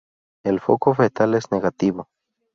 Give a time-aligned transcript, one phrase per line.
[0.43, 2.09] El foco fetal es negativo.